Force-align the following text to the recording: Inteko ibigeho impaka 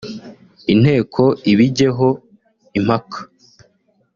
Inteko 0.73 1.23
ibigeho 1.51 2.07
impaka 2.77 3.19